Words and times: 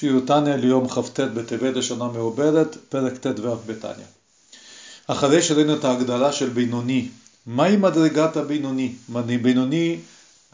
שיעור 0.00 0.20
תניא 0.20 0.54
ליום 0.54 0.88
כ"ט 0.88 1.20
בטבת 1.20 1.76
לשנה 1.76 2.04
מעוברת, 2.04 2.76
פרק 2.88 3.16
ט"ו 3.16 3.56
בתניא. 3.66 4.08
אחרי 5.06 5.42
שראינו 5.42 5.74
את 5.74 5.84
ההגדרה 5.84 6.32
של 6.32 6.48
בינוני, 6.48 7.08
מהי 7.46 7.76
מדרגת 7.76 8.36
הבינוני? 8.36 8.92
בינוני 9.42 9.98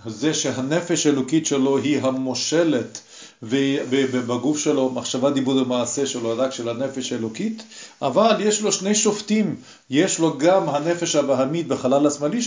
זה 0.07 0.35
שהנפש 0.35 1.07
האלוקית 1.07 1.47
שלו 1.47 1.79
היא 1.79 2.01
המושלת 2.03 3.01
ובגוף 3.43 4.59
שלו, 4.59 4.91
מחשבה, 4.91 5.31
דיבור 5.31 5.57
ומעשה 5.57 6.07
שלו, 6.07 6.35
רק 6.39 6.53
של 6.53 6.69
הנפש 6.69 7.13
האלוקית, 7.13 7.63
אבל 8.03 8.37
יש 8.41 8.63
לו 8.63 8.73
שני 8.73 8.95
שופטים, 8.95 9.57
יש 9.91 10.19
לו 10.19 10.39
גם 10.39 10.69
הנפש 10.69 11.17
הבהמית 11.17 11.69
בחלל 11.69 12.07
השמאלי 12.07 12.41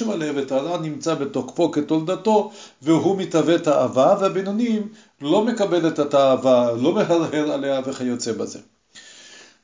את 0.43 0.51
הרע 0.51 0.77
נמצא 0.77 1.13
בתוקפו 1.13 1.71
כתולדתו, 1.71 2.51
והוא 2.81 3.17
מתהווה 3.17 3.59
תאווה, 3.59 4.15
והבינונים 4.19 4.87
לא 5.21 5.45
מקבל 5.45 5.87
את 5.87 5.99
התאווה, 5.99 6.71
לא 6.71 6.93
מהרהר 6.93 7.51
עליה 7.51 7.81
וכיוצא 7.85 8.31
בזה. 8.31 8.59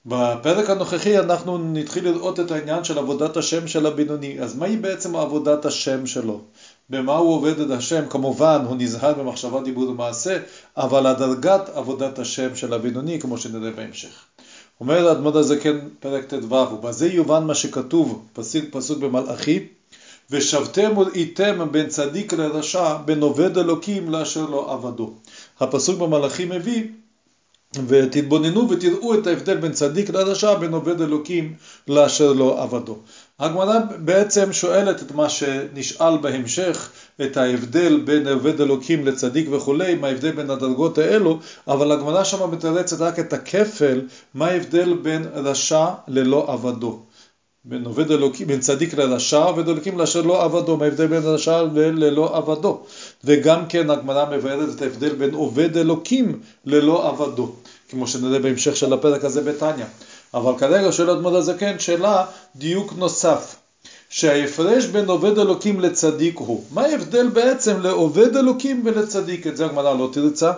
בפרק 0.05 0.69
הנוכחי 0.69 1.19
אנחנו 1.19 1.57
נתחיל 1.57 2.09
לראות 2.09 2.39
את 2.39 2.51
העניין 2.51 2.83
של 2.83 2.97
עבודת 2.97 3.37
השם 3.37 3.67
של 3.67 3.85
הבינוני. 3.85 4.39
אז 4.39 4.55
מהי 4.55 4.77
בעצם 4.77 5.15
עבודת 5.15 5.65
השם 5.65 6.05
שלו? 6.05 6.41
במה 6.89 7.15
הוא 7.15 7.33
עובד 7.33 7.59
את 7.59 7.71
השם? 7.71 8.03
כמובן, 8.09 8.61
הוא 8.67 8.75
נזהר 8.75 9.13
במחשבה, 9.13 9.61
דיבור 9.61 9.89
ומעשה, 9.89 10.37
אבל 10.77 11.07
הדרגת 11.07 11.69
עבודת 11.73 12.19
השם 12.19 12.55
של 12.55 12.73
הבינוני, 12.73 13.19
כמו 13.19 13.37
שנראה 13.37 13.71
בהמשך. 13.71 14.25
אומר 14.81 15.07
האדמו"ר 15.07 15.37
הזקן, 15.37 15.79
פרק 15.99 16.25
ט"ו, 16.25 16.55
ובזה 16.55 17.07
יובן 17.07 17.43
מה 17.43 17.55
שכתוב, 17.55 18.25
פסוק, 18.33 18.65
פסוק 18.71 18.99
במלאכי, 18.99 19.67
ושבתם 20.29 20.97
וראיתם 20.97 21.67
בין 21.71 21.87
צדיק 21.87 22.33
לרשע, 22.33 22.97
בין 23.05 23.21
עובד 23.21 23.57
אלוקים 23.57 24.09
לאשר 24.09 24.45
לא 24.45 24.73
עבדו. 24.73 25.13
הפסוק 25.59 25.99
במלאכי 25.99 26.45
מביא 26.45 26.83
ותתבוננו 27.87 28.69
ותראו 28.69 29.13
את 29.13 29.27
ההבדל 29.27 29.57
בין 29.57 29.71
צדיק 29.71 30.09
לרשע, 30.09 30.53
בין 30.53 30.73
עובד 30.73 31.01
אלוקים 31.01 31.53
לאשר 31.87 32.33
לא 32.33 32.63
עבדו. 32.63 32.97
הגמרא 33.39 33.79
בעצם 33.97 34.53
שואלת 34.53 35.01
את 35.01 35.11
מה 35.11 35.29
שנשאל 35.29 36.17
בהמשך, 36.17 36.89
את 37.21 37.37
ההבדל 37.37 38.01
בין 38.05 38.27
עובד 38.27 38.61
אלוקים 38.61 39.05
לצדיק 39.07 39.47
וכולי, 39.51 39.95
מה 39.95 40.07
ההבדל 40.07 40.31
בין 40.31 40.49
הדרגות 40.49 40.97
האלו, 40.97 41.39
אבל 41.67 41.91
הגמרא 41.91 42.23
שם 42.23 42.51
מתרצת 42.51 43.01
רק 43.01 43.19
את 43.19 43.33
הכפל, 43.33 44.01
מה 44.33 44.47
ההבדל 44.47 44.93
בין 44.93 45.25
רשע 45.33 45.87
ללא 46.07 46.45
עבדו. 46.53 46.99
בין 47.67 47.85
עובד 47.85 48.11
אלוקים, 48.11 48.47
בין 48.47 48.59
צדיק 48.59 48.93
לרשע, 48.93 49.43
עובד 49.43 49.69
אלוקים 49.69 49.97
לאשר 49.99 50.21
לא 50.21 50.43
עבדו, 50.43 50.77
מה 50.77 50.85
ההבדל 50.85 51.07
בין 51.07 51.23
רשע 51.23 51.63
ללא 51.73 52.37
עבדו. 52.37 52.79
וגם 53.23 53.65
כן 53.69 53.89
הגמרא 53.89 54.25
מבארת 54.35 54.75
את 54.75 54.81
ההבדל 54.81 55.09
בין 55.09 55.33
עובד 55.33 55.77
אלוקים 55.77 56.39
ללא 56.65 57.09
עבדו, 57.09 57.51
כמו 57.89 58.07
שנראה 58.07 58.39
בהמשך 58.39 58.75
של 58.75 58.93
הפרק 58.93 59.23
הזה 59.23 59.41
בתניא. 59.41 59.85
אבל 60.33 60.53
כרגע 60.57 60.91
שואל 60.91 61.09
אדמות 61.09 61.33
הזקן 61.33 61.79
שאלה 61.79 62.25
דיוק 62.55 62.93
נוסף, 62.97 63.55
שההפרש 64.09 64.85
בין 64.85 65.05
עובד 65.05 65.39
אלוקים 65.39 65.79
לצדיק 65.79 66.37
הוא. 66.37 66.63
מה 66.73 66.81
ההבדל 66.81 67.27
בעצם 67.27 67.81
לעובד 67.81 68.35
אלוקים 68.35 68.81
ולצדיק? 68.85 69.47
את 69.47 69.57
זה 69.57 69.65
הגמרא 69.65 69.93
לא 69.93 70.09
תרצה. 70.13 70.51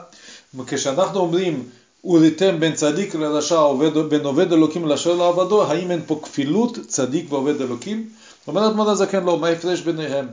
כשאנחנו 0.68 1.20
אומרים 1.20 1.64
וריתם 2.08 2.60
בין 2.60 2.74
צדיק 2.74 3.16
לרשע 3.16 3.58
עובד, 3.58 3.98
בין 4.10 4.26
עובד 4.26 4.54
אלוקים 4.54 4.88
לאשר 4.88 5.16
לעבדו, 5.16 5.64
האם 5.64 5.92
אין 5.92 6.02
פה 6.08 6.20
כפילות 6.24 6.78
צדיק 6.88 7.34
ועובד 7.34 7.62
אלוקים? 7.62 8.10
אומר 8.48 8.68
אדמות 8.68 8.88
הזקן 8.88 9.24
לא, 9.24 9.40
מה 9.40 9.48
ההפרש 9.48 9.82
ביניהם? 9.82 10.28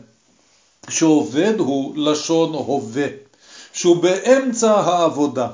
שעובד 0.89 1.55
הוא 1.58 1.97
לשון 1.97 2.55
הווה, 2.55 3.06
שהוא 3.72 3.97
באמצע 3.97 4.72
העבודה. 4.72 5.48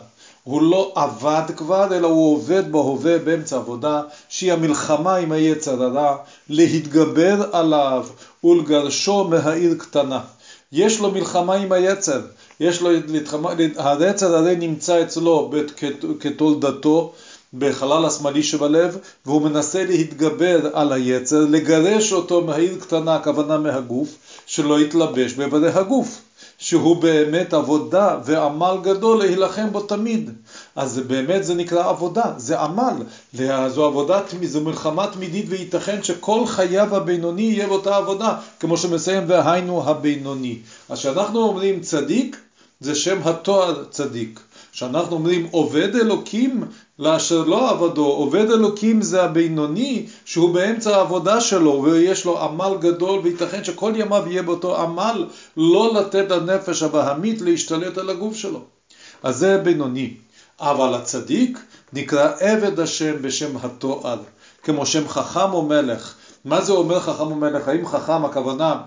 הוא 0.45 0.63
לא 0.63 0.93
עבד 0.95 1.43
כבר, 1.57 1.97
אלא 1.97 2.07
הוא 2.07 2.35
עובד 2.35 2.73
בהווה 2.73 3.19
באמצע 3.19 3.57
עבודה, 3.57 4.03
שהיא 4.29 4.53
המלחמה 4.53 5.17
עם 5.17 5.33
היצר 5.33 5.83
הרע, 5.83 6.17
להתגבר 6.49 7.49
עליו 7.53 8.07
ולגרשו 8.45 9.25
מהעיר 9.25 9.75
קטנה. 9.79 10.21
יש 10.73 11.01
לו 11.01 11.11
מלחמה 11.11 11.55
עם 11.55 11.73
היצר, 11.73 12.21
יש 12.61 12.81
לו, 12.83 12.91
היצר 13.77 14.37
הרי 14.37 14.57
נמצא 14.57 15.03
אצלו 15.03 15.51
כתולדתו 16.21 17.13
בחלל 17.55 18.05
השמאלי 18.05 18.43
שבלב, 18.43 18.97
והוא 19.27 19.43
מנסה 19.43 19.85
להתגבר 19.85 20.71
על 20.73 20.93
היצר, 20.93 21.45
לגרש 21.45 22.13
אותו 22.13 22.41
מהעיר 22.41 22.77
קטנה, 22.81 23.15
הכוונה 23.15 23.59
מהגוף, 23.59 24.17
שלא 24.47 24.81
יתלבש 24.81 25.33
באיברי 25.33 25.71
הגוף. 25.71 26.21
שהוא 26.71 26.97
באמת 26.97 27.53
עבודה 27.53 28.17
ועמל 28.25 28.77
גדול 28.83 29.19
להילחם 29.19 29.73
בו 29.73 29.81
תמיד. 29.81 30.31
אז 30.77 30.99
באמת 30.99 31.45
זה 31.45 31.55
נקרא 31.55 31.89
עבודה, 31.89 32.25
זה 32.37 32.61
עמל. 32.61 32.95
זו 33.69 33.85
עבודה, 33.85 34.21
זו 34.43 34.61
מלחמה 34.61 35.07
תמידית 35.07 35.47
וייתכן 35.49 36.03
שכל 36.03 36.47
חייו 36.47 36.97
הבינוני 36.97 37.43
יהיה 37.43 37.67
באותה 37.67 37.97
עבודה, 37.97 38.35
כמו 38.61 38.77
שמסיים 38.77 39.25
והיינו 39.27 39.89
הבינוני. 39.89 40.59
אז 40.89 40.99
כשאנחנו 40.99 41.43
אומרים 41.43 41.81
צדיק, 41.81 42.37
זה 42.81 42.95
שם 42.95 43.19
התואר 43.25 43.85
צדיק. 43.91 44.41
כשאנחנו 44.73 45.17
אומרים 45.17 45.47
עובד 45.51 45.97
אלוקים 45.97 46.65
לאשר 46.99 47.45
לא 47.45 47.71
עבדו, 47.71 48.07
עובד 48.07 48.51
אלוקים 48.51 49.03
זה 49.03 49.23
הבינוני 49.23 50.07
שהוא 50.25 50.55
באמצע 50.55 50.97
העבודה 50.97 51.41
שלו 51.41 51.83
ויש 51.83 52.25
לו 52.25 52.43
עמל 52.43 52.75
גדול 52.81 53.21
וייתכן 53.21 53.65
שכל 53.65 53.93
ימיו 53.97 54.23
יהיה 54.27 54.43
באותו 54.43 54.83
עמל 54.83 55.27
לא 55.57 55.95
לתת 55.95 56.31
לנפש 56.31 56.83
הבהמית 56.83 57.41
להשתלט 57.41 57.99
על 57.99 58.11
הגוף 58.11 58.37
שלו. 58.37 58.61
אז 59.23 59.37
זה 59.37 59.59
בינוני. 59.59 60.15
אבל 60.61 60.95
הצדיק 60.95 61.59
נקרא 61.93 62.33
עבד 62.41 62.81
השם 62.81 63.23
בשם 63.23 63.57
התואר, 63.63 64.19
כמו 64.63 64.87
שם 64.87 65.09
חכם 65.09 65.53
או 65.53 65.63
מלך. 65.63 66.15
מה 66.45 66.61
זה 66.61 66.73
אומר 66.73 67.01
חכם 67.01 67.23
או 67.23 67.35
מלך? 67.35 67.69
האם 67.69 67.87
חכם 67.87 68.25
הכוונה 68.25 68.81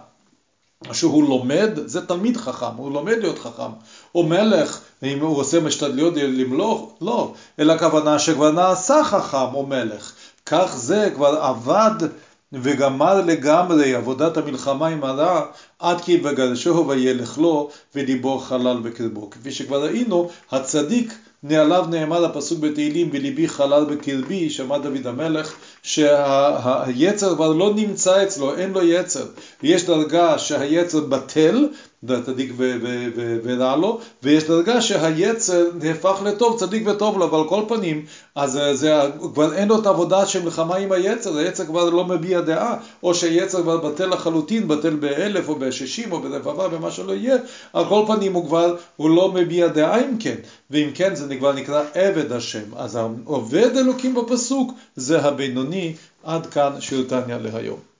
שהוא 0.91 1.23
לומד, 1.23 1.69
זה 1.85 2.05
תלמיד 2.05 2.37
חכם, 2.37 2.75
הוא 2.77 2.91
לומד 2.91 3.17
להיות 3.17 3.39
חכם. 3.39 3.71
או 4.15 4.23
מלך, 4.23 4.79
אם 5.03 5.19
הוא 5.21 5.37
עושה 5.37 5.59
משתדליות 5.59 6.13
למלוך, 6.15 6.93
לא, 7.01 7.33
אלא 7.59 7.73
הכוונה 7.73 8.19
שכבר 8.19 8.51
נעשה 8.51 9.03
חכם 9.03 9.53
או 9.53 9.65
מלך. 9.65 10.11
כך 10.45 10.73
זה 10.75 11.11
כבר 11.15 11.37
עבד 11.41 12.07
וגמר 12.53 13.21
לגמרי 13.21 13.95
עבודת 13.95 14.37
המלחמה 14.37 14.87
עם 14.87 15.03
הרע, 15.03 15.45
עד 15.79 16.01
כי 16.01 16.17
בגרשהו 16.17 16.87
וילך 16.87 17.37
לו 17.37 17.69
וליבו 17.95 18.39
חלל 18.39 18.79
בקרבו. 18.83 19.29
כפי 19.29 19.51
שכבר 19.51 19.83
ראינו, 19.83 20.29
הצדיק 20.51 21.17
עליו 21.51 21.85
נאמר 21.89 22.25
הפסוק 22.25 22.59
בתהילים, 22.59 23.11
בליבי 23.11 23.47
חלל 23.47 23.85
בקרבי, 23.85 24.49
שמע 24.49 24.77
דוד 24.77 25.07
המלך, 25.07 25.53
שהיצר 25.83 27.35
כבר 27.35 27.53
לא 27.53 27.73
נמצא 27.75 28.23
אצלו, 28.23 28.55
אין 28.55 28.71
לו 28.71 28.83
יצר. 28.83 29.25
יש 29.63 29.85
דרגה 29.85 30.39
שהיצר 30.39 30.99
בטל, 30.99 31.67
צדיק 32.25 32.53
ורע 33.43 33.75
לו, 33.75 33.99
ויש 34.23 34.43
דרגה 34.43 34.81
שהיצר 34.81 35.65
נהפך 35.81 36.21
לטוב, 36.25 36.59
צדיק 36.59 36.87
וטוב 36.87 37.17
לו, 37.17 37.25
אבל 37.25 37.49
כל 37.49 37.63
פנים, 37.67 38.05
אז 38.35 38.59
זה 38.71 38.93
כבר 39.33 39.53
אין 39.53 39.67
לו 39.67 39.79
את 39.79 39.85
העבודה 39.85 40.25
של 40.25 40.43
מלחמה 40.43 40.75
עם 40.75 40.91
היצר, 40.91 41.37
היצר 41.37 41.65
כבר 41.65 41.89
לא 41.89 42.05
מביע 42.05 42.41
דעה, 42.41 42.75
או 43.03 43.15
שהיצר 43.15 43.61
כבר 43.61 43.77
בטל 43.77 44.05
לחלוטין, 44.05 44.67
בטל 44.67 44.95
באלף 44.95 45.49
או 45.49 45.55
בשישים 45.55 46.11
או 46.11 46.19
ברבבה, 46.19 46.67
במה 46.67 46.91
שלא 46.91 47.13
יהיה, 47.13 47.35
על 47.73 47.85
כל 47.89 48.03
פנים 48.07 48.33
הוא 48.33 48.45
כבר, 48.45 48.75
הוא 48.95 49.09
לא 49.09 49.31
מביע 49.31 49.67
דעה 49.67 49.99
אם 49.99 50.17
כן, 50.19 50.35
ואם 50.71 50.89
כן 50.93 51.15
זה 51.33 51.39
כבר 51.39 51.53
נקרא 51.53 51.83
עבד 51.93 52.31
השם. 52.31 52.75
אז 52.75 52.95
העובד 52.95 53.77
אלוקים 53.77 54.15
בפסוק 54.15 54.73
זה 54.95 55.21
הבינוני, 55.21 55.93
עד 56.23 56.45
כאן 56.45 56.81
שיעור 56.81 57.03
תניא 57.03 57.35
להיום. 57.35 57.92